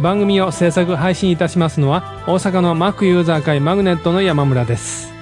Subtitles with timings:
[0.00, 5.12] 番組を制作配信いたしますのは大阪の Mac ユーザー会マグネットの山村です。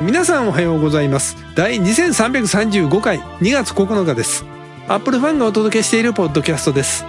[0.00, 1.36] 皆さんおはようございます。
[1.56, 4.44] 第2335回2月9日です。
[4.86, 7.04] アップルファンがお届けしているポッドキャストです。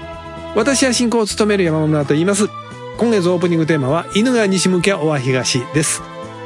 [0.55, 2.47] 私は進行を務める山村と言います。
[2.97, 6.02] 今月オープニングテーマは犬が西向きはおは東です。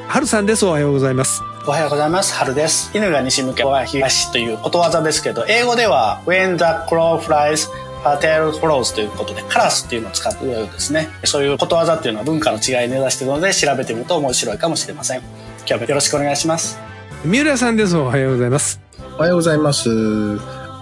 [0.08, 0.66] 春さんです。
[0.66, 1.44] おはようございます。
[1.68, 2.34] おはようございます。
[2.34, 2.90] 春です。
[2.98, 7.70] 犬が西向けは東ということわざですけど、英語では When the crow flies,
[8.04, 11.10] tail follows ということで、カラスっていうのを使ってですね。
[11.26, 15.20] そういうことわざっていうのは文化の違いに根ざしているので、調べてみると面白いかもしれません。
[15.68, 16.80] 今日もよろしくお願いします。
[17.26, 18.80] 三浦さんですおはようございます
[19.18, 19.90] おはようございます。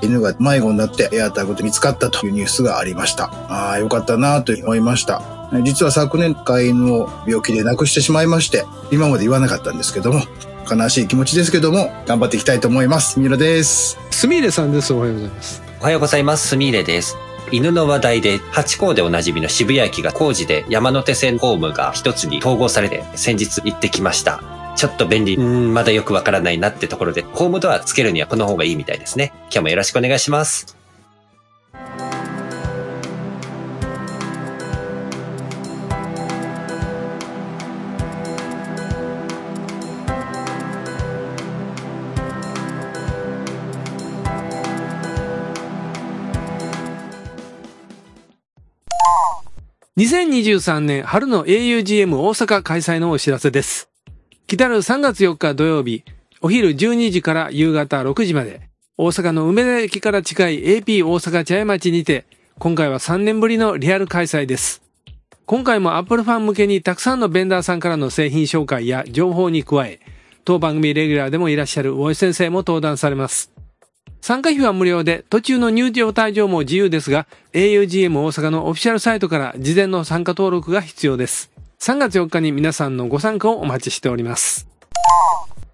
[0.03, 3.31] 犬が迷子になってエアタグで見つかったというニュースがありました。
[3.50, 5.22] ああ、よかったなと思いました。
[5.63, 10.22] 実は昨年飼い犬を病気で亡くしてしまいまして、今まで言わなかったんですけども、
[10.69, 13.19] 悲しい気持ちですけども、頑張っていきたいと思います。
[13.19, 13.97] 三浦です。
[14.11, 16.47] すみれさんですおはようございますおはようございます。
[16.47, 17.17] すみれです。
[17.52, 24.42] 犬の話題で、ハチ公でおなじみの渋谷駅が工事で山手線ホームが一つに統合されて先日行ってきました。
[24.75, 29.34] ちょっと便利、うん、まだよくわからないなってところで、ホームドアつけるにはこの方がいいみたいですね。
[29.44, 30.77] 今日もよろしくお願いします。
[49.98, 53.90] 2023年春の augm 大阪開催のお知らせです。
[54.45, 56.03] 来たる3月4日土曜日、
[56.40, 58.69] お昼12時から夕方6時まで、
[59.00, 62.28] 大阪の梅田駅から近い AP 大阪茶屋町にて、
[62.59, 64.84] 今回は3年ぶりのリアル開催です。
[65.47, 70.00] 今回も Apple ファン向けにたくさんのベンダーさんからの製品紹介や情報に加え、
[70.46, 73.52] 当番組レギュラーでもいらっしゃる大井先生も登壇されます。
[74.22, 81.51] 参加費は無料で、途中の入場退場も自由ですが、augm 大阪のオフィシャルサイトから事前の参加登録が必要です。
[81.79, 84.67] 3月4日に皆さんのご参加をお待ちしております。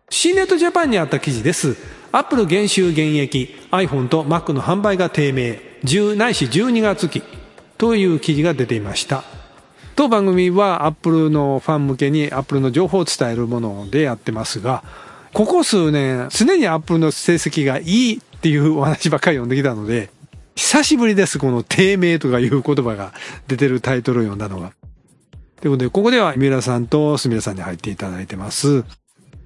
[0.09, 1.77] C ネットジャパンにあった記事です。
[2.11, 7.23] Apple 減収減益、iPhone と Mac の販売が低迷、10ないし12月期
[7.79, 9.23] という記事が出ていました。
[9.95, 14.83] 当番組は Apple のファン向けに Apple の情報を伝えるものでやってますが、
[15.33, 20.09] ここ数年、常に Apple の成績がいいっていうお話ばっかり読んできたので、
[20.55, 23.13] 久しぶりです、この低迷とかいう言葉が
[23.47, 24.73] 出てるタイトルを読んだのが。
[25.61, 28.83] ということで、ここでは三浦さんとすみれさんに入っていただいてます。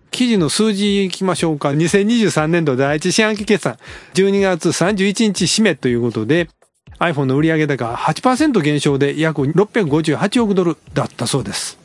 [0.09, 1.69] 記事の数字いきましょうか。
[1.69, 3.77] 2023年度第一四半期決算、
[4.15, 6.49] 12月31日締めということで、
[6.97, 11.77] iPhone の売上高8%減少で約658億ドルだったそうです。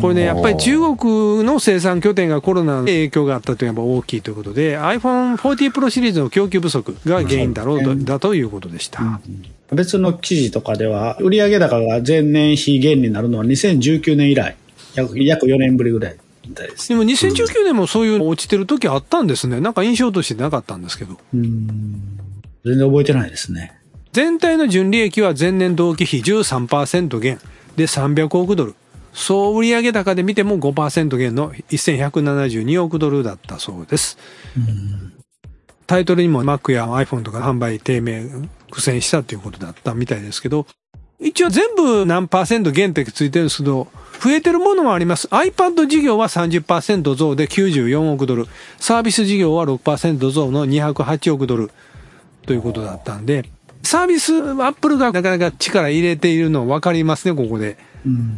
[0.00, 9.20] これね、やっぱり中国の生産拠点がコロナの影響があったというのが大きいということで、iPhone 40 Pro シリーズの供給不足が原因だろうと、だということでした。
[9.72, 14.56] 別の記事とかでは、売上高が前年比減になるのは2019年以来、
[14.94, 16.90] 約約4年ぶりぐらいみたいです。
[16.90, 19.60] でも2019年もそういう落ちてる時あったんですね。
[19.60, 21.18] なんか印象としてなかったんですけど。
[21.32, 23.72] 全然覚えてないですね。
[24.12, 27.40] 全体の純利益は前年同期比13%減
[27.76, 28.74] で300億ドル。
[29.14, 34.18] 総売上高で見ても5%減の1172億ドルだったそうです。
[35.86, 38.26] タイトルにも Mac や iPhone とか販売低迷、
[38.70, 40.66] 苦戦したということだったみたいですけど、
[41.20, 43.88] 一応全部何パーセント減ってついてるんですけど、
[44.20, 45.28] 増えてるものもあります。
[45.28, 48.46] iPad 事業は30%増で94億ドル。
[48.78, 51.70] サービス事業は6%増の208億ドル
[52.46, 53.48] ということだったんで、
[53.82, 57.76] サービス、アップルがなかなか力入れているの分かりますね、ここで。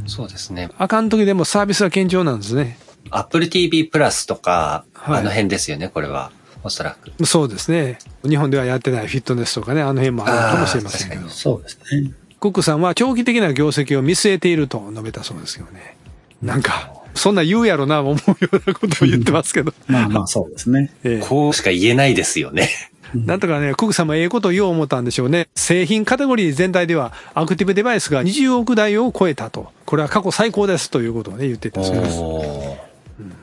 [0.07, 0.71] そうですね。
[0.79, 2.79] あかん時でもサービスは堅調なんですね。
[3.11, 6.33] Apple TV プラスとか、はいあの辺ですよね、これは。
[6.63, 7.27] おそらく。
[7.27, 7.99] そうですね。
[8.29, 11.29] 日本ではやってないフィットネスとかね、あの辺もあるかもしれませんけど。
[11.29, 12.13] そうですね。
[12.41, 15.97] クックさんは長期的な業績を見据えていると述べたそうですよね。
[16.43, 18.17] なんか、そんな言うやろな、思うよ
[18.53, 19.73] うなことを言ってますけど。
[19.87, 20.93] まあまあそうですね。
[21.05, 22.69] ええこうしか言えないですよね。
[23.15, 25.49] なんとかね、クックさんもええことを言おう思ったんでしょうね。
[25.55, 29.73] 製品カテゴリー全体ではアクティブデバイスが20億台を超えたと。
[29.85, 32.19] これは過去最高ですということをね、言ってたそうです。
[32.19, 32.77] お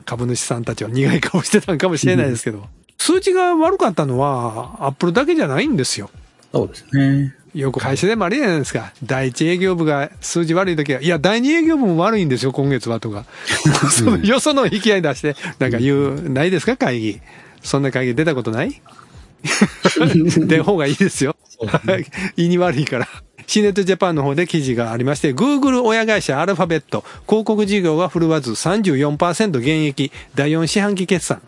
[0.04, 2.66] 株主さんたちは苦い顔してたんかもしれないですけど。
[2.98, 6.10] 数値が悪かったのは、アップルだけじゃないんですよ。
[6.52, 7.34] そうですね。
[7.54, 8.92] よく会社でもあるじゃないですか。
[9.04, 13.24] 第一営業部が数字悪い時は、いや、第二営業部も悪いんですよ、今月はとか。
[13.90, 17.20] そのよその引き合い出して、なんか言う、ないですか、会議。
[17.62, 18.80] そんな会議出たことない？
[20.46, 21.36] 出方がいいですよ。
[22.36, 23.08] 胃に悪いから。
[23.46, 31.42] シネットジャパンの方で記事がありまして、Google 親会社アルファベット、広告事業が振るわず34%減益、第4四半期決算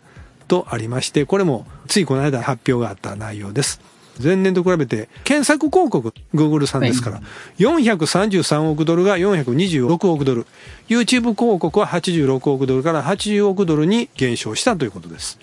[0.47, 3.81] とありまして、これもついこの間発表があった内容です。
[4.23, 7.23] 前年と比べて、検索広告、Google さんですから、
[7.59, 10.47] 433億ドルが426億ドル、
[10.89, 15.39] YouTube 広告は86億ドルから80億ドルに減少したということです。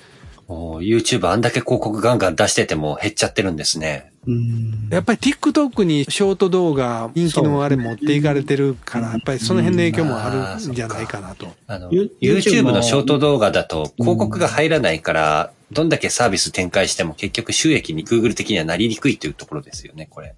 [0.50, 4.12] YouTube あんだけ広告ガンガン出してても減っちゃってるんですね。
[4.28, 11.48] うんやっぱり TikTok にショート動画、人気のあれ持っていかれてるから、やっぱりその辺の影響もあるんじゃないかなと。
[11.68, 20.36] あの、You- YouTube のショート動画だと広告が入らないから、どんだけサービス展開しても結局収益に Google 的にはなりにくいというところですよね、これ。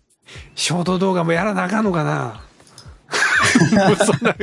[0.55, 2.41] ショート動画もやらなあかんのかな
[3.55, 4.35] そんな、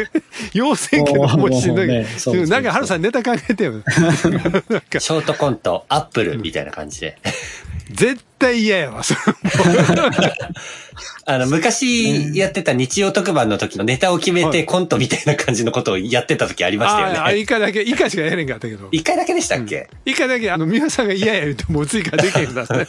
[0.52, 2.06] 要請権のもしんどい ね
[2.48, 3.74] なんか、春さんネタ考えてよ。
[3.92, 7.18] ショートコント、アップルみたいな感じで。
[7.90, 9.02] 絶対嫌やわ、
[11.26, 17.38] あの、昔やってた日曜特番の時のネタを決めてコントみたいな感じのことをやってた時ありましたよああ、ね。
[17.38, 18.88] 一回だけ、一回しかやれんかったけど。
[18.92, 22.86] 一回だけでしたっけ、一回だけ、あの、皆さんが嫌や言うて、もう追加できへんだってね。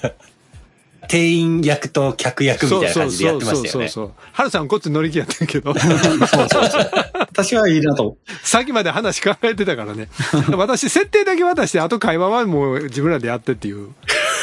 [1.08, 3.90] 店員役と客役みたいな感じでやってましたよね。
[3.90, 4.12] そう。
[4.32, 8.18] 春さんこっち乗り気やってんけど、私はいいなと。
[8.44, 10.08] さっきまで話考えてたからね。
[10.56, 13.90] 私、設定だけ渡して、あと会話はもう自分らでやってっていう。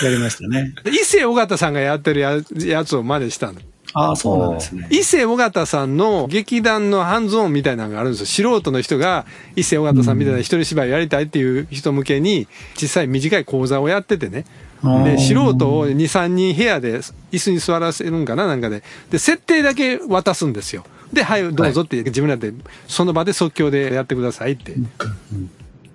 [0.02, 0.74] やりましたね。
[0.84, 3.60] で伊勢尾形さんがやってるややつを真似したの。
[3.92, 4.88] ああ、そうなんですね。
[4.90, 8.26] 伊勢尾形さんの劇団のハンズオンみたいなのがあるんですよ。
[8.26, 9.26] 素人の人が
[9.56, 12.46] 伊勢尾形さんみたいな一人芝居をやりたいっていう人向けに、
[12.80, 14.44] 実際短い講座をやっててね。
[14.82, 16.98] で、素人を2、3人部屋で
[17.32, 18.82] 椅子に座らせるんかななんかで。
[19.10, 20.84] で、設定だけ渡すんですよ。
[21.12, 22.52] で、はい、どうぞって自分らで
[22.86, 24.74] その場で即興でやってくださいって。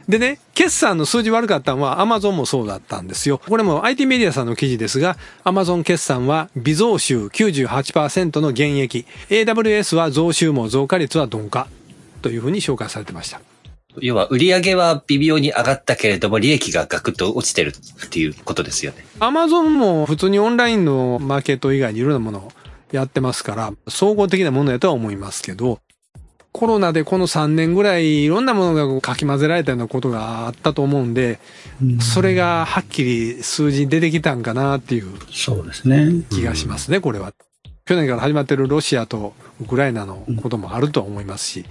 [0.07, 3.39] でね、決算の数字悪かったのは Amazon もそうだったんですよ。
[3.39, 9.05] これも IT メディアさんの記事ですが、Amazon 決算は微増収98%の減益。
[9.29, 11.67] AWS は増収も増加率は鈍化。
[12.21, 13.39] というふうに紹介されてました。
[14.01, 17.73] 要は売り上げは微妙に上がったけれども利益がガクッと落ちてる
[18.05, 19.05] っていうことですよね。
[19.19, 22.51] Amazon も普通にオンラインのマーケット以外にいろんなものを
[22.91, 25.79] やってますから、総合的なものやとは思いますけど、
[26.51, 31.39] コロナでこの3年ぐらいいろんなものがかき混ぜられたようなことがあったと思うんで、
[31.99, 36.23] それがはっきり数字に出てきたんかなっていうそうですね。
[36.29, 37.33] 気がしますね、これは。
[37.83, 41.65] 去年から始まってるロシアとウクライナのこともあるとは思いますし、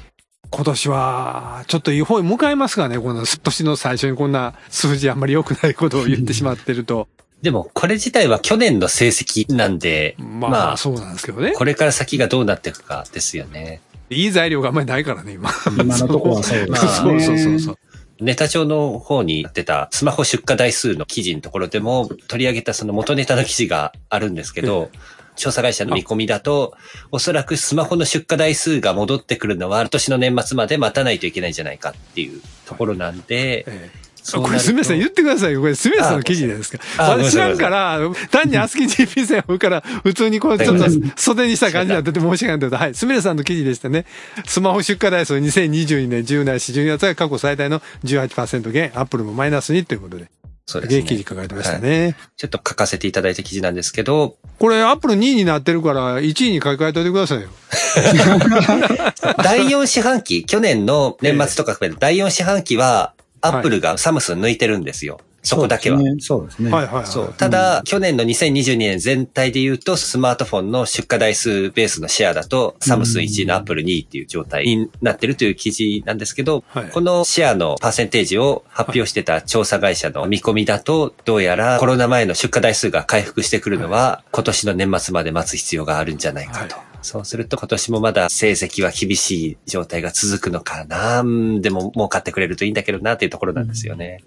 [0.54, 7.08] 今年はちょっといい方に向かいますがね、この年の最初にこんな数字あんまり良くないことを言ってしまってると。
[7.42, 11.52] でもこれ自体は去年の成績なんで、まあ、まあそうなんですけどね。
[11.52, 13.80] これから先がどうなっていくかですよね。
[14.10, 15.50] いい材料があんまりないからね、今。
[15.78, 16.78] 今のところはそうですね。
[16.78, 17.78] そうそうそうそう。
[18.20, 24.90] ネタ帳の方にやってたスマホ出荷台数の記事のところでも取り上げたその元ネタの記事があるんですけど、
[25.36, 26.74] 調査会社の見込みだと、
[27.10, 35.60] おそらくスマホの出荷台数が戻ってくるのは今年の年末まで待たないといけないんじゃないかっていうところなんで、ええこれ、すみません、言ってくださいよ。
[35.60, 36.82] これ、すみませんの記事ですか。
[36.96, 38.00] あ私知らんから、
[38.30, 40.84] 単にアスキー GP 線を追うから、普通にこう、ちょっと
[41.16, 44.06] 袖にした感じになってて申し訳ないけど、はい、すみれさんの記事でしたね。
[44.46, 50.30] スマホ出荷台数2022年10年4、12月が過去最大の18%減、アップルもマイナスにということで、
[50.66, 51.24] そうです記事ね。
[51.28, 52.16] 書かれてましたね。
[52.36, 57.48] ちょっと書かせていただいた記事なんですけど、これ、アップル2位になってるから、1位に書き換えといてくださいよ。
[59.42, 65.20] 第4四半期、去年の年末とか含めて第4四半期は、アップルがサムスン抜いてるんですよ。
[65.44, 66.00] そこだけは。
[66.20, 66.70] そうですね。
[66.72, 67.06] はいはいはい。
[67.06, 67.34] そう。
[67.34, 86.76] ただ、去年の2022年全体で言うと、スマートフォンの出荷台数ベースのシェアだと、サムスン1位のアップル2位っていう状態になってるという記事なんですけど、はいこのシェアのパーセンテージを発表してた調査会社の見込みだと、どうやらコロナ前の出荷台数が回復してくるのは、今年の年末まで待つ必要があるんじゃないかと。
[86.76, 91.20] はいそうすると今年もまだ成績は厳しい状態が続くのかな。
[91.20, 94.24] うんでも儲かってくれるといいんだけどなっていうところなんですよね。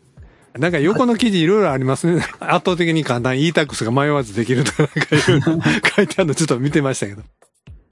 [0.57, 2.25] なんか横の記事いろいろありますね。
[2.39, 5.63] 圧倒的に簡単 e-tax が迷わずできるとかなんかいうの
[5.95, 7.23] 書いてあるのちょっと見てましたけど。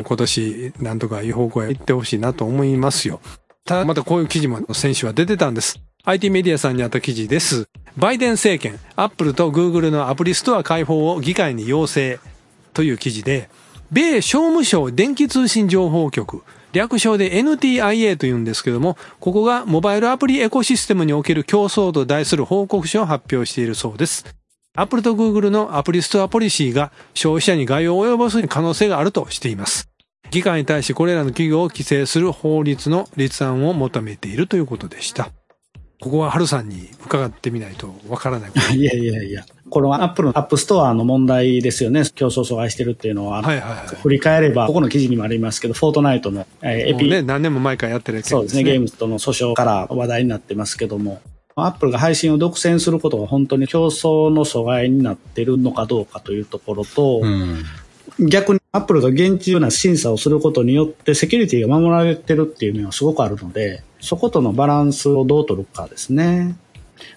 [0.03, 3.22] 今年なんとかいい方向へ行ってほしいなと思いますよ。
[3.63, 5.79] ただまたこういう記事も先週は出てたんです。
[6.03, 7.67] IT メディアさんにあった記事です。
[7.98, 12.19] バイデン政権、アップルとグーグルのアプリストア開放を議会に要請
[12.74, 13.50] という記事で、
[13.91, 16.43] 米商務省電気通信情報局、
[16.75, 24.25] 略称で NTIA というんですけども、ここがモバイルアプリエコシステムにおける競争と題する報告書を発表しているそうです。
[24.75, 29.89] Apple と Google のアプリストアポリシーが消費者に害を及ぼす可能性があるとしています。
[30.32, 35.29] 議会に対してこれらの企業を規制する法律の立案を求めているということでした。
[36.01, 38.51] ここは春さんに伺ってみないとわからない。
[38.75, 39.46] いやいやいや。
[39.69, 42.03] これはアップルのアップストアの問題ですよね。
[42.13, 43.41] 競争阻害してるっていうのは。
[43.41, 43.88] はいはいはい。
[44.01, 51.19] 振り返れば、ここの記事にもありますけど、フォートナイトの、えーエピ、ね、何年も前からやってるやつそうですね、ゲームズとの訴訟から話題になってますけども、
[51.55, 57.63] アップルが配信を独占することが本当に競争の阻害になってるのかどうかというところと、うん。
[58.19, 66.57] 逆にアップルが厳重な審査をすることによってセキュリティが守られてるっていう面はすごくあるので、そことのバランスをどう取るかですね。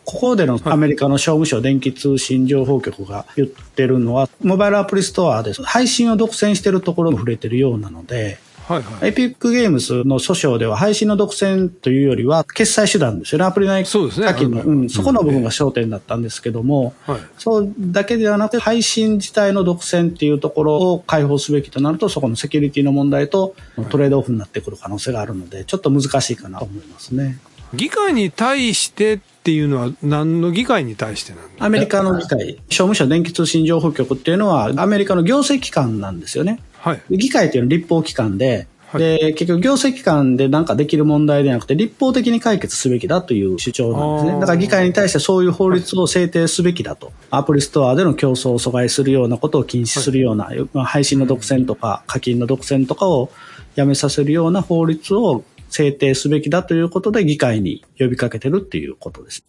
[0.04, 9.08] ここでのアメリカの商務省電気通信情報局が言ってるのは、モバイルアプリストアで配信を独占してるところも触れてるようなので、はいはい。
[9.08, 13.46] エピックゲームズの訴訟では配信の独占というよりは決済手段ですよね。
[13.46, 17.20] アプリ内課金の、うんうん、そこの部分が焦点だったんですけども、はい。
[17.38, 23.54] そうだけではなくて配信自体の独占っていうところを解放すべきとなると、そこのセキュリティの問題と
[23.88, 27.38] トレードオフになってくる可能性があるので、ちょっと難しいかなと思いますね。
[27.72, 31.64] 議会に対してっていうのは何の議会に対してなんだ？
[31.64, 36.60] アメリカの議会、商務省電気通信情報局っていうのはアメリカの行政機関なんですよね。
[36.80, 37.02] はい。
[37.16, 44.40] 議会っていうのは立法機関で、はいで、結局行政機関でなんかできる問題ではなくて、立法的に解決すべきだという主張なんですね。
[44.40, 47.10] だから議会に対してそういう法律を制定すべきだと。
[47.30, 53.30] アプリストアでの競争を阻害するようなことを禁止するような、まあ配信の独占とか課金の独占とかを
[53.76, 59.44] やめさせるような法律を制定すべきだということで議会に呼びかけてるっていうことです。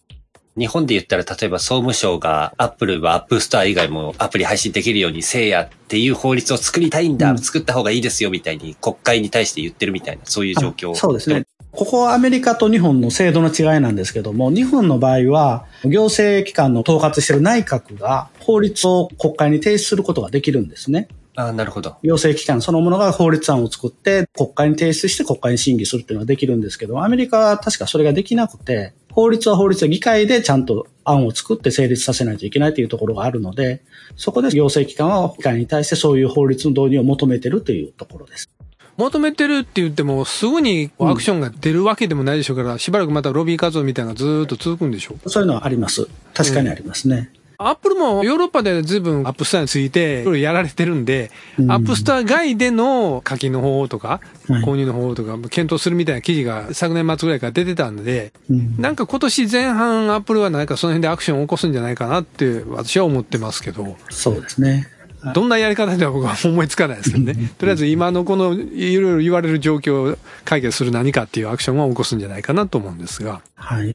[0.56, 10.92] 日本で言ったら、例えば総務省が、アップルはアップストア以外もアプリ配信できるようにせいやっていう法律を作りたいんだ、うん作った方がいいですよみたいに国会に対して言ってるみたいな、そういう状況。
[10.92, 11.46] あそうですね。。
[11.72, 21.08] ここはアメリカと日本の制度の違いなんですけども、日本の場合は、行政機関の統括している内閣が法律を国会に提出することができるんですね。
[21.40, 21.96] ああ、なるほど。
[22.02, 33.82] 行政機関そのものが法律案を作って国会に提出して国会に審議するっていうのができるんですけど、アメリカは確かそれができなくて、法律は法律で議会でちゃんと案を作って成立させないといけないというところがあるので、
[34.16, 38.50] そこで行政機関は議会に対してそういう法律の導入を求めてるというところです。
[38.96, 45.30] 求めてるって言っても、すぐにアクションが出るわけでもないでしょうから、しばらくまたロビー活動みたいなのがずーっと続くんでしょう。
[45.30, 46.06] そういうのはあります。
[46.34, 47.30] 確かにありますね。
[47.62, 64.88] アップルもヨーロッパで随分アップストアについていろいろやられてるんで、うんアップストア外での課金の方法とか、はい購入の方法とか、検討するみたいな記事が昨年末ぐらいから出てたんで、うんなんか今年前半アップルは何かその辺でアクションを起こすんじゃないかなって私は思ってますけど、そうですね。
[65.34, 67.52] どんなやり方では僕は思いつかないですけどね。
[67.58, 73.42] とりあえず今のこのいろいろ言われる状況を解決する何かっていうアクションを起こすんじゃないかなと思うんですが。
[73.54, 73.94] はい。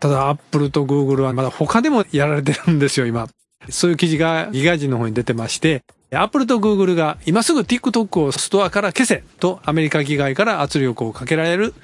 [0.00, 3.28] ただ、アップルとグーグルはまだ他でもやられてるんですよ、今。
[3.70, 5.82] そういう記事がギガ人の方に出てまして、
[6.12, 11.74] アップルとグーグルが今すぐ TikTok をストアから消せとアメリカ議会から圧力をかけられる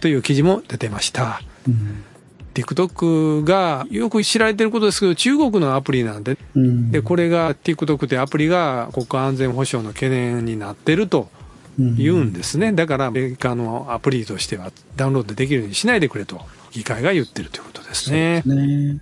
[0.00, 1.40] という記事も出てました。
[1.66, 2.04] うん。
[2.54, 11.28] TikTok がよく知られてることですけど、中国のアプリなんで、うんで、これが TikTok ってアプリが国家安全保障の懸念になってると
[11.78, 12.72] 言うんですね。
[12.72, 18.42] だからアメリカのアプリとしてはダウンロードできるようにしないでくれと議会が言ってるということですね。
[18.46, 19.00] ね。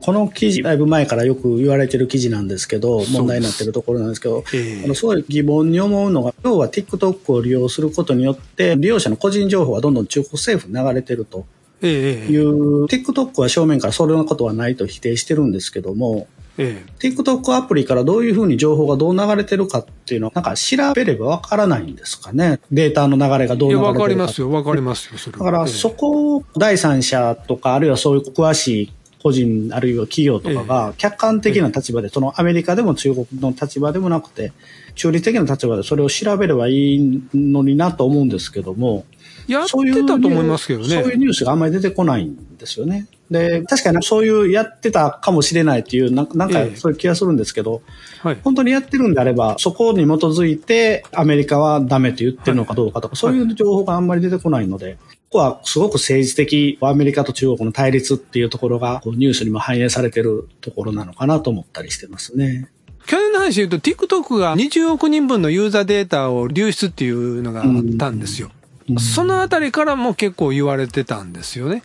[0.00, 11.46] この記事、だいぶ前からよく言われてる記事なんですけど、す問題になってるところなんですけど、ええあのすごい疑問に思うのが、要は TikTok を利用することによって、利用者の個人情報がどんどん中国政府に流れてると
[11.82, 16.28] ええいう、TikTok は正面からそれのことはないと否定してるんですけども、
[16.58, 22.60] ええ TikTok アプリからどういうふうに情報がどう流れてるかっていうのは、なんか調べればわからないんですかね。
[22.70, 23.82] データの流れがどう流れてるか。
[23.82, 25.44] わかりますよ、わかりますよ、それは。
[25.44, 34.52] だから、ええそこを第三者とか、あるいはそういう詳しい個人、あるいは企業とかが、客観的な立場で、そのアメリカでも中国の立場でもなくて、
[34.94, 39.04] 中立的な立場でそれを調べればいいのになと思うんですけども、
[39.46, 40.88] やってたと思いますけどね。
[40.88, 43.06] そういうニュースがあんまり出てこないんですよね。
[43.30, 46.34] で、確かにそういうやってたかもしれないっていう、なんか
[46.74, 47.82] そういう気がするんですけど、
[48.22, 48.38] はい。
[48.42, 54.98] 本当にやってるんであれば、そこに基づいてアメリカはダメと言ってるのかどうかとか、そういう情報があんまり出てこないので、
[55.30, 62.70] ここはすごく政治的、アメリカと中国の対立っていうところがニュースにも反映されてるところなのかなと思ったりしてますね。
[63.06, 67.66] 去年の話で言うと、TikTok が20億人分のユーザーデータを流出っていうのがあっ
[67.98, 68.50] たんですよ。
[68.98, 71.82] そのあたりからも結構言われてたんですよね。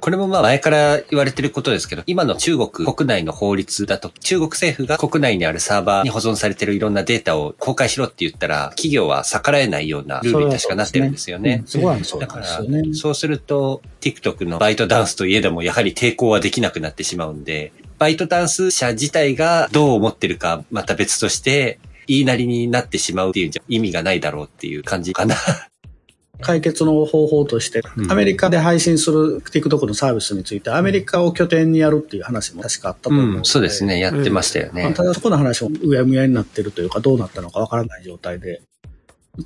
[0.00, 11.62] これもまあ前から言われてることですけど、今の中国国内の法律だと、中国政府が国内にあるサーバーに保存されてるいろんなデータを公開しろって言ったら、企業は逆らえないようなルールに確かなってるんですよね。
[11.66, 25.36] そうなんだからですよね。、そうすると、TikTok のバイトダンスといえども、やはり抵抗はできなくなってしまうんで、バイトダンス社自体がどう思ってるかまた別として、言いなりになってしまうっていうんじゃ意味がないだろうっていう感じかな。
[26.40, 33.98] 解決の方法として、うんアメリカで配信する TikTok のサービスについて、アメリカを拠点にやるっていう話も確かあったと思うので、うん、そうですね。
[33.98, 34.84] やってましたよね。
[34.84, 38.62] まあただそこの話もうやむやになってるというか、どうなったのかわからない状態で、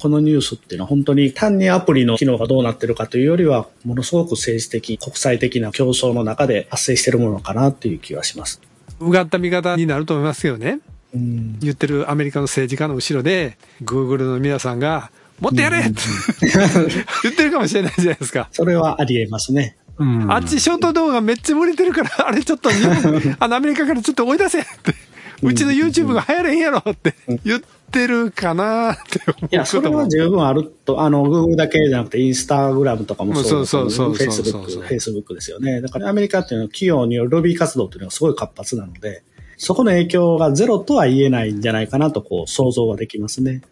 [0.01, 8.61] このニュースっていうのは本当に単にアプリの機能がどうなってるかというよりは、ものすごく政治的、国際的な競争の中で発生しているものかなっていう気はします。
[9.01, 10.81] うがった見方になると思いますけどね。
[11.15, 16.01] うん言ってるアメリカの政治家の後ろで、Google の皆さんが、もっとやれって
[17.23, 18.49] 言ってるかもしれないじゃないですか。
[18.53, 19.77] それはあり得ますね。
[19.99, 24.95] うんあっちショート動画めっちゃ売れてるから、 あれちょっと日本、 あのアメリカからちょっと追い出せって。
[25.41, 27.15] うちの YouTube が流行れんやろって
[27.45, 27.61] 言っ
[27.93, 29.49] てるかなって思う。
[29.53, 35.81] いや、それは十分あると、あの、Google だけじゃなくて、インスタグラムとかもそうですそうそうそうそうそう Facebook、Facebook ですよね。
[35.81, 39.23] だからアメリカっていうのは企業によるロビー活動っていうのがすごい活発なので、
[39.59, 43.63] そこの影響がゼロとは言えないんじゃないかなと、こう、想像はできますね。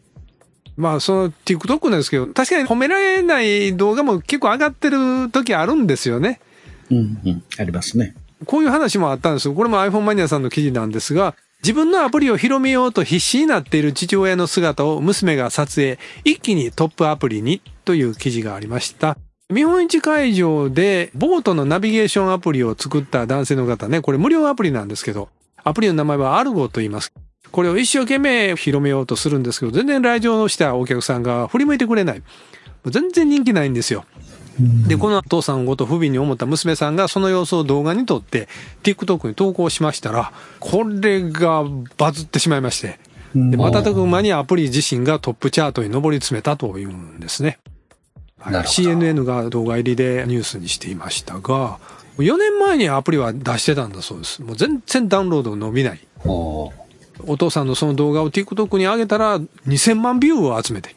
[0.76, 6.40] まあ、その TikTok なんですけど、確かに褒められない動画も結構上がってる時あるんですよね。
[6.90, 8.14] うん、うん、ありますね。
[8.44, 9.54] こういう話もあったんですよ。
[9.54, 19.16] これも iPhone マニアさんの記事なんですが、自分のアプリを広めようと必死になっている父親の姿を娘が撮影、一気にトップアプリにという記事がありました。
[19.48, 25.28] 見本市会場でボートのナビゲーションアプリを作った男性の方ね、これ無料アプリなんですけど、
[25.64, 27.12] アプリの名前はアルゴと言います。
[27.52, 32.22] これを一生懸命広めようとするんですけど、全然来場したお客さんが振り向いてくれない。
[32.86, 34.04] 全然人気ないんですよ。
[34.58, 38.48] で、このお父さんごと不憫に思った娘さんがその様子を動画に撮って、
[38.82, 41.64] TikTok に投稿しましたら、これが
[41.98, 42.98] バズってしまいまして、
[43.34, 47.58] で、瞬く間にアプリ自身がトップチャートに上り詰めたというんですね。
[48.40, 51.78] CNN が動画入りでニュースにしていましたが、
[52.18, 54.42] 4年前にアプリは出してたんだそうです。
[54.42, 56.00] もう全然ダウンロード伸びない。
[57.26, 60.94] お父さんのその動画を TikTok に上げたら2000万ビューを集めて、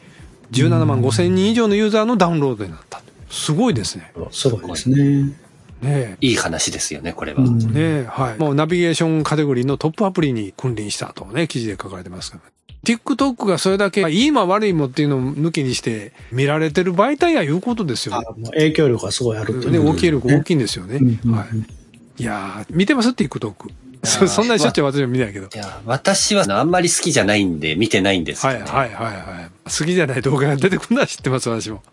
[0.51, 3.01] 17万5000人以上のユーザーのダウンロードになった。
[3.29, 4.11] すごいですね。
[4.31, 5.33] すごいですね。
[5.81, 6.17] ねえ。
[6.21, 7.43] いい話ですよね、これは。
[7.43, 8.37] うんねえ、はい。
[8.37, 12.51] もうナビゲーションカテゴリーのトップアプリに君臨したとね、記事で書かれてますから。
[12.83, 18.25] TikTok がそれだけいいも悪いもっていうのを抜きにして見られてる媒体やいうことですよあね。
[18.37, 19.89] もう影響力がすごいあるといね、う。
[19.89, 20.97] 大きい力大きいんですよね。
[21.23, 22.23] うんはい。
[22.23, 23.53] いやー見てます ?TikTok。
[24.03, 25.47] そそんなにしょっちゅう私も見ないけど。
[25.53, 28.65] いや、私はあんまり好きじゃないんで見てないんですけど、ね。
[28.65, 29.51] はいはいはいはい。
[29.65, 31.83] 好きじゃない動画が出てくるのは知ってます、私も。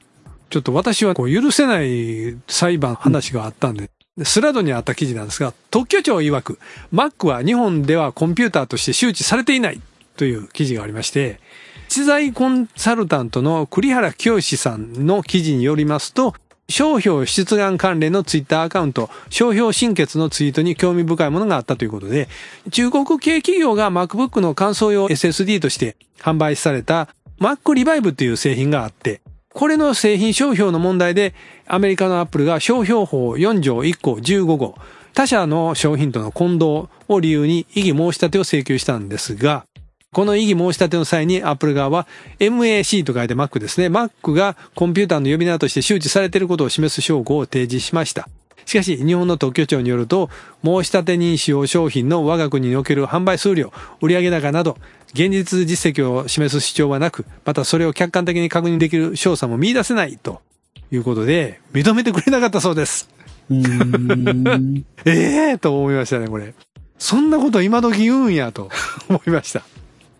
[0.51, 6.59] ちょっと私はこう許せない裁判話があったんで、でスラドにあった記事なんですが、特許庁曰く、
[6.95, 9.81] Mac は日本ではコンピューターとして周知されていない
[10.17, 11.41] という記事がありまして、
[11.89, 16.35] 知財コンサルタントの栗原清さんの記事によりますと、
[16.69, 22.29] 商標出願関連のツイッターアカウント、商標新結のツイートに興味深いものがあったということで、
[22.73, 29.21] 中国系企業が MacBook の乾燥用 SSD として販売された Mac Revive という製品があって、
[29.55, 31.35] これの製品商標の問題で、
[31.67, 34.75] アメリカのアップルが商標法4条1項15号、
[35.15, 39.65] 他社の商品との混同を理由に異議申し立てを請求したんですが、
[40.13, 42.07] この異議申し立ての際にアップル側は
[42.39, 43.89] MAC と書いて Mac ですね。
[43.89, 48.29] Mac がコンピューターの呼び名として周知されていることを示す証拠を提示しました。
[48.65, 50.29] しかし、日本の特許庁によると、
[50.65, 54.77] 申し立て人使用商品の我が国における販売数量、売上高など、
[55.13, 60.41] 現実実績を示す主張はなく、またそれを客観的に確認できる証左も見出せないと
[60.91, 63.09] いうことで、認めてくれなかったそうです。
[63.51, 66.53] うーん ええと思いましたね、これ。
[66.99, 68.71] そんなこと今時言うんやと
[69.09, 69.63] 思いました。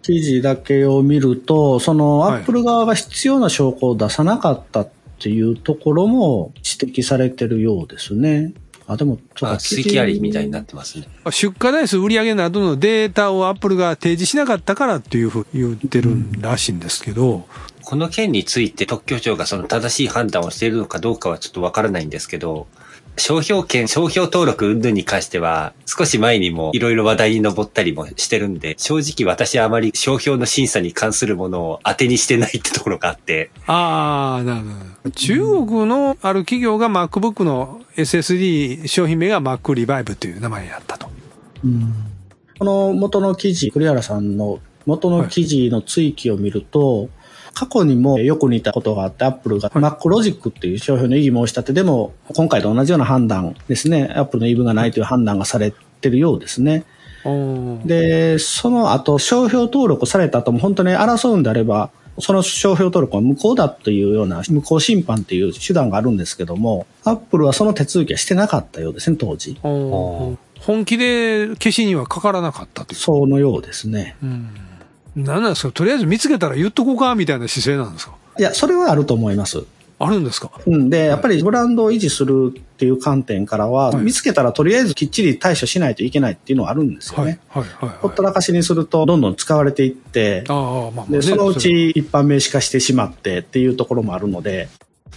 [0.07, 4.89] 記事だけを見ると、そのはいアップル側が必要な証拠を出さなかったっ
[5.19, 8.53] ていうところも指摘されてるようですね。
[8.87, 11.09] あ、でも、そうかあ、水気ありみたいになってますね。
[11.31, 17.49] 出荷台数売上などのデータをアップルが提示しなかったからっていうふうに言ってるらしいんですけど、
[17.83, 22.69] この件について特許庁がその正しい判断をしているのかどうかはちょっとわからないんですけど、
[23.19, 34.75] 商標権、商標登録云々に関しては、少し前にもいろいろ話題に上ったりもしてるんで、正直私はあまり商標の審査に関するものを当てにしてないってところがあって、ああ、なるほ
[35.05, 35.11] ど。
[35.11, 41.09] 中国のある企業が MacBook の SSD 商品名が Mac Revive という名前やったと。
[41.65, 41.95] うん
[42.59, 47.11] この元の記事、栗原さんの元の記事の追記を見ると、
[47.57, 56.85] 過去にもよく似たことがあって、アップルが MacLogic っていう商標の異議申し立てでも、今回と同じような判断ですね、アップルの言い分がないという判断がされてるようですね。
[57.87, 61.89] で、その後、商標登録された後も本当に争うんであれば、
[62.19, 69.59] その商標登録は無効だというような無効審判という手段があるんですけども、アップルはその手続きはしてなかったようですね、当時。
[69.63, 72.99] 本気で消しにはかからなかったという。
[72.99, 74.17] そのようですね。
[74.23, 74.51] うん。
[75.17, 75.73] 何なんですか？
[75.73, 78.15] とりあえず見つけたら言っとこうかみたいな姿勢なんですか？
[78.39, 79.65] いや、それはあると思います。
[79.99, 80.51] あるんですか？
[80.67, 87.41] うん、で、やっぱりブランドを維持するっていう観点からは、はい見つけたらとりあえずきっちり対処しないといけないっていうのはあるんですよはいね。。
[87.49, 87.63] はい。
[87.63, 87.91] はい。
[88.01, 94.69] ほったらかしにするとどんどん使われていって、ああ、まあまあね、で、そのうれち一般名詞化してしまってっていうところもあるので、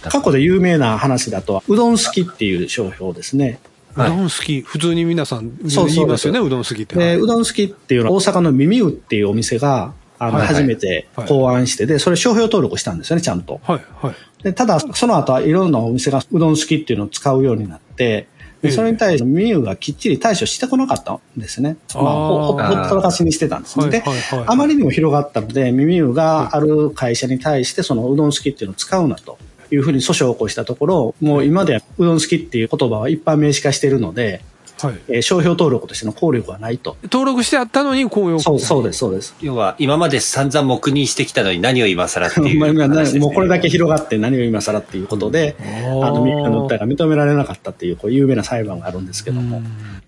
[0.02, 3.58] 過去で有名な話だと、うどん好きっていう商標ですね。
[3.94, 4.06] は。
[4.06, 4.60] うどん好き。
[4.62, 6.96] 普通に皆さん言いますよね、うどん好きって。
[6.96, 13.60] で、うどん好きっていうのは大阪の耳うっていうお店が、あの、初めて考案して、で、それ商標登録したんですよね、ちゃんと。
[13.64, 13.80] はい。
[14.02, 14.14] はい。
[14.42, 21.78] で、ただ、その後はいろんなお店がうどん好きっていうのを使うようになって、ええでそれに対して耳うがきっちり対処してこなかったんですね。
[21.94, 23.88] まあ、ほほったらかしにしてたんですね。
[23.88, 24.04] で、
[24.46, 29.38] あまりにも広がったので、耳うがある会社に対して、そのうどん好きっていうのを使うなと
[29.74, 34.42] いうふうに訴訟を起こしたところ、もう今ではうどん好きっていう言葉は一般名詞化しているので、
[34.86, 35.00] はい。
[35.08, 36.96] えー商標登録としての効力はないと。
[37.04, 38.40] 登録してあったのに、こうよ。
[38.40, 39.34] そう、そうです、そうです。
[39.42, 43.20] 要は、今まで散々黙認してきたのに何を今更っていうまあ話です、ね。
[43.20, 49.62] もうこれだけ広がって何を今更っていうことで、ーあの、ミックの訴えが認められなかったっていう、こう、有名な裁判があるんですけども。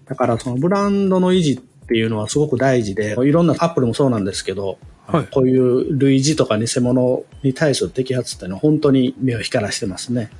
[0.07, 4.79] だから、そのブランドの維持っていうのはすごく大事で、いろんなアップルもそうなんですけど、
[5.13, 10.31] はいこういう類似とか偽物に対する摘発っていうのは本当に目を光らしてますね。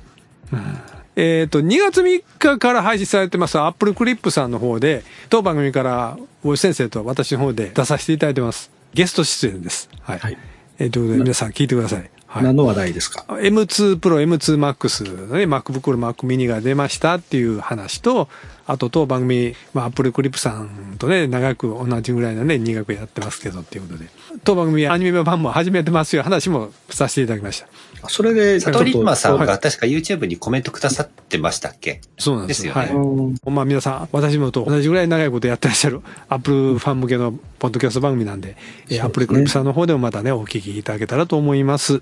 [1.15, 8.71] えっ、と、2月3日から配信されてます、アップルクリップさんの方で、当番組から、大石先生と私の方で出させていただいてます。
[8.93, 9.89] ゲスト出演です。
[10.01, 10.19] はい。
[10.19, 10.37] はい
[10.79, 12.09] えーということで、皆さん聞いてください。
[12.25, 12.43] はい。
[12.43, 18.27] 何の話題ですか？M2 Pro、M2 Max のね、MacBook Pro、Mac mini が出ましたっていう話と、
[18.65, 24.09] あと当番組、まあ、Apple Clip さんとね、長く同じぐらいのね、2学やってますけどっていうことで、
[24.43, 26.23] 当番組アニメ版も始めてますよ。
[26.23, 27.67] 話もさせていただきました。
[28.09, 29.47] それで、サトリッマさんはい。
[29.47, 32.01] が確か YouTube にコメントくださってましたっけ？
[32.17, 32.81] そうなんですですよね。
[32.81, 32.95] はい。
[32.95, 33.35] うん。
[33.53, 38.55] まあ皆さん、私もと同じぐらい長いことやってらっしゃる、アップルファン向けのポッドキャスト番組なんで、
[38.89, 42.01] えーアップルクリップさんの方でもまたね、お聞きいただけたらと思います。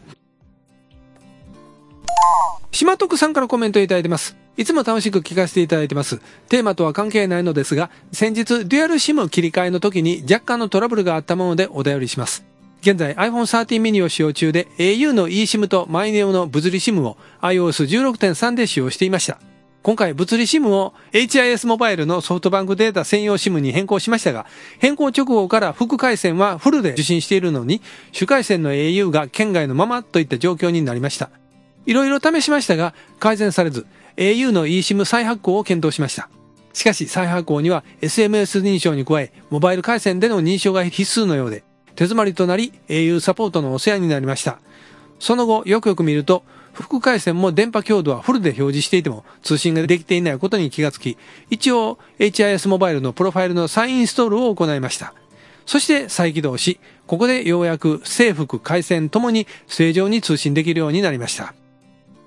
[2.72, 4.38] 島徳さんからコメントいただいてます。
[4.58, 6.20] いつも楽しく聞かせていただいてます。
[6.50, 12.44] テーマとは関係ないのですが、先日、デュアルシム切り替えの時に若干のトラブルがあったものでお便りします。
[12.82, 19.38] 現在 iPhone 13 mini を使用中で au の eSIM とマイネオの物理 SIM を iOS16.3 で使用していました。
[19.84, 24.46] 今回物理 SIM を HIS モバイルのソフトバンクデータ専用 SIM に変更しましたが、
[24.80, 27.82] 変更直後から副回線はフルで受信しているのに、
[28.12, 31.30] 主回線の au が県外のままといった状況になりました。
[31.86, 33.86] いろいろ試しましたが、改善されず、
[34.18, 36.30] au の eSIM 再発行を検討しました。
[36.74, 41.64] しかし再発行には SMS 認証に加え、モバイル回線での認証が必須のようで、
[41.96, 44.60] 手詰まりとなり au サポートのお世話になりました。
[45.20, 51.18] その後、よくよく見ると、副回線も電波強度はフルで表示していても通信ができていないことに気がつき、
[51.50, 55.14] 一応 HIS モバイルのプロファイルの再インストールを行いました。
[55.66, 61.54] そして再起動し、ここでようやく制服、回線ともに正常に通信できるようになりました。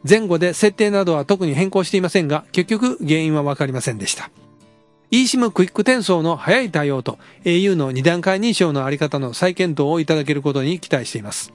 [0.09, 4.31] 前後で設定などは特に変更していませんが、結局原因はわかりませんでした。
[5.11, 11.53] eSIM クイック転送の早い対応と au の2段階認証のあり方の再検討をいただけることに期待しています。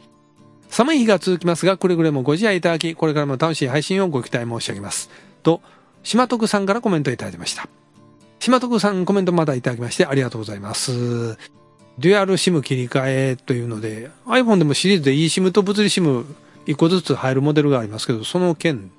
[0.70, 5.10] 寒い日が続きますが、くれぐれもご自愛いただき、これからも楽しい配信をご期待申し上げます。
[5.44, 5.62] と、
[6.04, 7.68] 島徳さんからコメントいただきました。
[8.40, 11.38] 島徳さんコメントまだいただきましてありがとうございます。
[11.98, 16.24] デュアル SIM 切り替えというので、iPhone でもシリーズで eSIM と物理 SIM
[16.66, 18.92] 一個ずつ入るモデルがありますけど、その件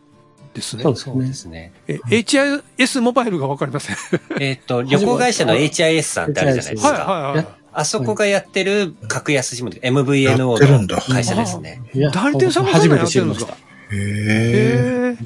[0.55, 1.23] ですねそう。
[1.23, 1.73] ですね。
[1.87, 3.97] え HIS モバイルがわかりません？
[4.41, 6.89] えっ、と、旅行会社の HIS さんってあるじゃないですか。
[6.93, 7.47] はいはいはい。
[7.73, 11.81] あそこがやってる格安シムで MVNO の会社ですね。
[11.95, 13.53] いや代理店さんもそんなんやってるんですか？
[13.53, 13.57] へ
[13.93, 15.17] え。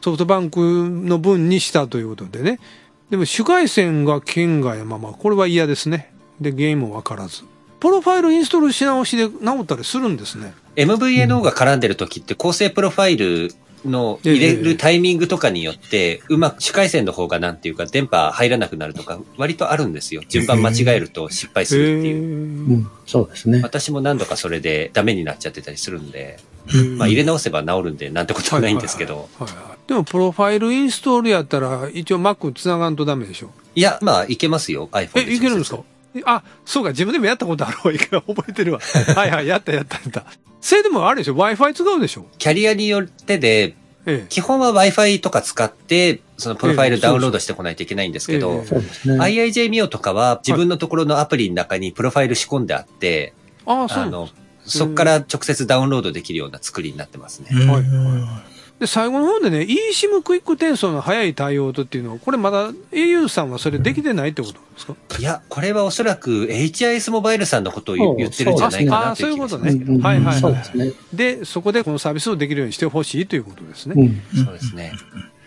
[0.00, 2.58] ソフトバンクの分にしたということでね。
[3.10, 6.10] でも主回線が県外のまま、これは嫌ですね。
[6.40, 7.42] で、ゲームもわからず。
[7.78, 10.54] プロファイルインストールし直しで直ったりするんですね。
[10.76, 13.54] MVNO が絡んでる時って構成プロファイル
[13.84, 20.22] の入れるタイミングとかによって、うまく主回線の方がなんていうか電波入らなくなるとか割とあるんですよ。
[20.28, 22.16] 順番間違えると失敗するっていう。
[22.16, 23.60] へうん、そうですね。
[23.62, 26.38] 私も何度かそれでダメになっちゃってたりするんで、
[26.96, 29.28] まあ入れ直せば治るんでなんてことはないんですけど。
[29.38, 29.52] はいはい
[29.84, 33.50] でも、プロファイルインストールやったら、一応 Mac 繋がんとダメでしょ？
[33.74, 35.80] いや、まあいけますよ、iPhone え、いけるんですか？
[36.24, 38.22] あ、そうか、自分でもやったことあるわ。
[38.22, 38.78] 覚えてるわ。
[39.16, 40.24] はいはい、やったやったやった。
[40.62, 42.26] それでもあれでしょ ?Wi-Fi 使うでしょ？
[42.38, 43.74] キャリアによってで、
[44.06, 44.26] ええ。
[44.28, 49.18] 基本は Wi-Fi とか使って、そのプロファイルダウンロードしてこないといけないんですけえどえ、そうですね。
[49.18, 53.34] IIJ オとかは自分のところのアプリの中にプロファイル仕込んであって、
[53.66, 54.28] ああ、そうあの、
[54.64, 57.48] そこから直接ダウンロードできるような作りになってますね。
[57.52, 57.80] はいは
[58.48, 58.51] い
[58.82, 64.96] で、最後の方でね、eSIM クイック転送の早い対応とっていうのは、これまだ au さんはそれできてないってことですか？
[65.20, 70.92] いや、これはおそらく HIS モバイルさんのことを言ってるんじゃないかなあという気がしますそういうことねうんうんはいはいはいそうですね。
[71.14, 73.94] で、そこでこのサービスをできるようにしてほしいということですね。
[73.96, 74.44] うん。
[74.44, 74.92] そうですね。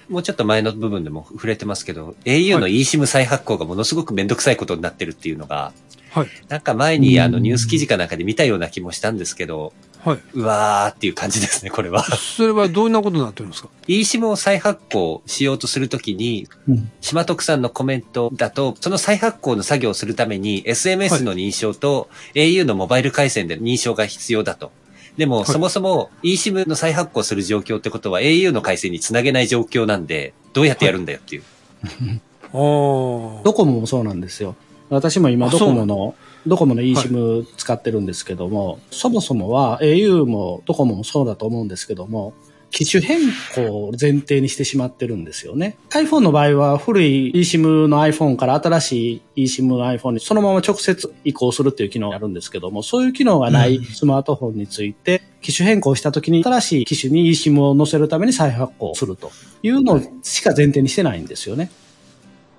[0.08, 5.74] もうちょっと前の部分でも触れてますけど、au の eSIM 再発行がものすごくめんどくさいことになってるっていうのが、
[6.12, 6.28] はい。
[6.48, 9.74] なんか前にあのうんニュース記事かなんかで見たような気もしたんですけど、
[10.06, 10.20] はい。
[10.34, 12.04] うわーっていう感じですね、これは。
[12.04, 16.92] それはどんなことになってるんですか？eSIM を再発行しようとするときに、うん。
[17.02, 24.72] 島徳さんのコメントだと、その再発行の作業をするために SMS の認証と au のモバイル回線で認証が必要だと。
[25.18, 31.44] でも、いそもそも eSIM の再発行する状況ってことは au の回線につなげない状況なんで、どうやってやるんだよっていう。
[31.84, 33.42] ああ。
[33.44, 34.56] ドコモもそうなんですよ。
[34.90, 36.16] 私も今あドコモの、
[36.48, 42.34] ドコモの eSIM 使ってるんですけども、そもそもは au もドコモもそうだと思うんですけども、
[42.76, 43.22] 機種変
[43.56, 45.78] 更を前提にしてしまってるんですよね。
[45.92, 59.32] iPhone の場合は古い eSIM の iPhone から新しい eSIM の iPhone にそのまま直接移行するっていう機能があるんですけども、そういう機能がないスマートフォンについて、機種変更した時に新しい機種に eSIM を載せるために再発行すると
[59.64, 61.72] いうのしか前提にしてないんですよね。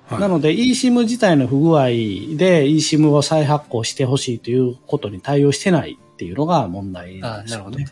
[0.09, 7.87] はいなので eSIM 自体の不具合で eSIM を再発行してほしいということに対応してないっていうのが問題なんですよね。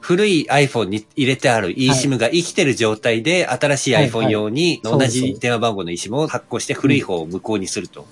[0.00, 8.06] 古い iPhone に入れてある eSIM が生きてる状態で、新しいはい iPhone 用に同じ電話番号の eSIM を発行して古い方を無効にすると。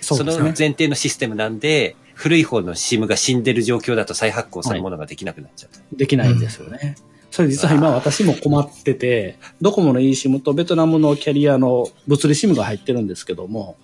[0.00, 0.54] そのそうですね。
[0.58, 5.96] 前提のシステムなんで、古い方の SIM が死んでる状況だと再発行するものができなくなっちゃう。
[5.96, 6.96] できないんですよね。
[7.30, 13.76] それ実は今私も困ってて、ドコモの eSIM とベトナムのキャリアの物理 SIM が入ってるんですけども、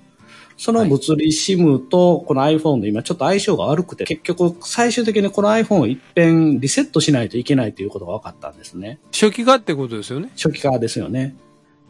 [0.56, 8.98] その物理 SIM とこの iPhone の今ちょっと相性が悪くて、結局最終的にこの iPhone を一遍リセットしないといけないということが分かったんですね。
[9.12, 10.30] 初期化ってことですよね。
[10.35, 11.37] 初期化ですよね。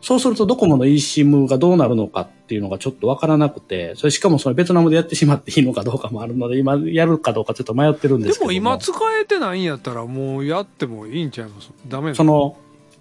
[0.02, 8.28] そうするとドコモの eSIM がどうなるのかっていうのがちょっとわからなくて、それしかもそのベトナムでやってしまっていいのかどうかもあるので、今やるかどうかちょっと迷ってるんでけども。
[8.28, 11.72] ですも今使えてないんやったらもうやってもいいんちゃいます？
[11.88, 12.56] ダメなその、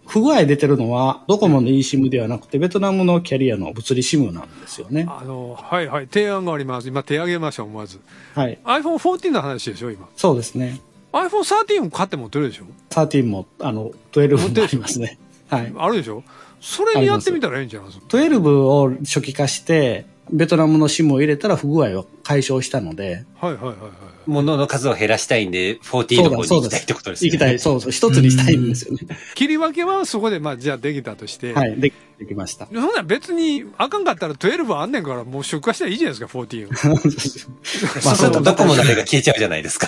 [0.08, 5.06] 不具合出てるのはドコモの eSIM ではなくてベトナムのキャリアの物理 SIM なんですよね。
[5.10, 6.88] あの、はいはい、提案があります。
[6.88, 8.00] 今手挙げましょう、まず。
[8.34, 8.58] はい。
[8.64, 10.08] iPhone14 の話でしょ、今？
[10.16, 10.80] そうですね。
[11.12, 15.18] iPhone13 も買って持ってるでしょ？13も、あの、12もありますね。
[15.50, 15.74] はい。
[15.78, 16.24] あるでしょ？
[16.62, 18.00] それにやってみたらいいんじゃないです？
[18.02, 23.88] か12を初期化して、ベトナムの SIM を入れたら不具合を解消したので、はいはいはいは
[24.28, 24.30] い。
[24.30, 27.30] ものの数を減らしたいんで、14の方に行きたいってことですね。
[27.30, 29.00] 行きたい、そうそう、一つにしたいんですよね。
[29.36, 31.54] 切り分けはそこで、まあ、じゃあできたとして。
[31.54, 32.66] はい、でできました。
[32.66, 36.70] そんなら別に、あかんかったら12あんねんから、もう出荷したらいいじゃないですか、14。
[38.06, 39.88] まあそうドコモのあれが消えちゃうじゃないですか。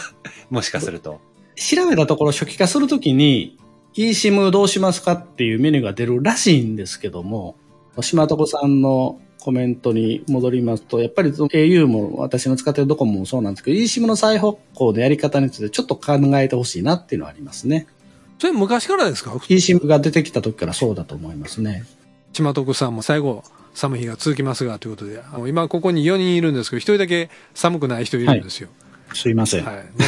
[0.49, 1.19] もしかすると。
[1.55, 3.57] 調べたところ初期化するときに
[3.97, 7.55] eSIM どうしますかっていうメニューが出るらしいんですけども、
[8.01, 17.87] 島床さんのコメントに戻りますと、やっぱり au も私の使ってるドコモもそうなんですけど、eSIM の再発行のやり方についてちょっと考えてほしいなっていうのはありますね。
[18.39, 21.83] それ昔からですか？eSIM が出てきた時からそうだと思いますね。
[22.33, 28.69] 島徳さんも最後、寒い日が続きますが、ということで、あの今ここに4人いるんですけど、1人だけ寒くない人いるんですよ。
[29.13, 29.65] すいません。
[29.65, 29.75] はい。
[29.97, 30.05] ね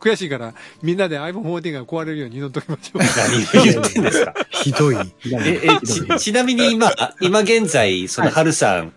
[0.00, 3.02] 悔しいから、みんなで iPhone14 が壊れるように祈っときましょう。
[3.02, 4.34] 何を言ってんですか。
[4.50, 4.96] ひどい。
[4.96, 8.92] え、え、ち、ちなみに今、今現在、その春さん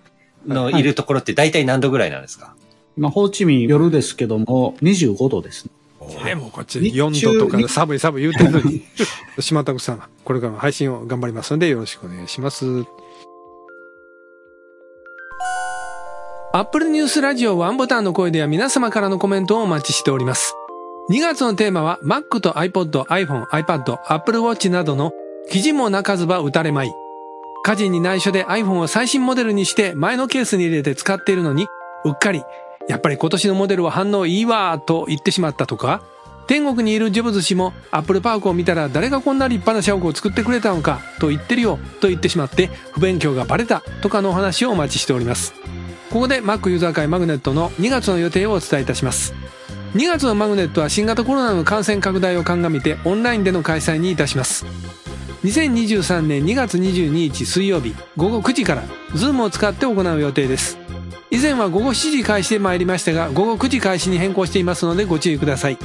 [0.48, 2.54] のいるところって大体何度ぐらいなんですか？
[2.98, 5.72] まあ、ホーチミン夜ですけども、25度ですね。
[6.24, 8.84] ね、もうこっち4度とかで寒い寒い言うてるのに。
[9.40, 12.86] 島田さん、これからも配信を頑張りますのでよろしくお願いします。
[16.56, 20.56] アップルニュースラジオワンボタンの声では皆様からのコメントをお待ちしております。
[21.10, 25.12] 2月のテーマは Mac と iPod、iPhone、iPad、Apple Watch などの
[25.52, 26.94] 記事も泣かずば打たれまい。
[27.66, 31.68] 家事に内緒で iPhone を最新モデルにして前のケースに入れて使っているのに、
[32.06, 32.42] うっかり、
[32.88, 36.04] やっぱり今年のモデルは反応いいわーと言ってしまったとか、
[36.48, 45.54] 天国にいるジョブズ氏もアップルパークを見たら誰がこんな立派な社屋を作ってくれたのかと言ってるよと言ってしまって不勉強がバレたとかのお話をお待ちしております。
[46.16, 49.34] ここで Mac ユーザー会マグネットの2月の予定をお伝えいたします。
[49.96, 54.66] 2月のマグネットは新型コロナの感染拡大を鑑みてオンラインでの開催にいたします。
[55.44, 60.78] 2023年2月22日水曜日午後9時から Zoom を使って行う予定です。
[61.32, 65.78] 以前は午後7時開始で参りましたが午後9時開始に変更していますのでご注意ください。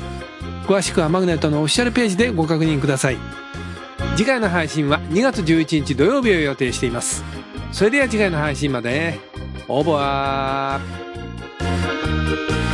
[0.68, 3.16] 詳しくはマグネットのオフィシャルページでご確認ください。
[4.14, 7.24] 次回の配信は2月11日土曜日を予定しています。
[7.72, 9.29] それでは次回の配信まで。
[9.72, 12.69] オーバー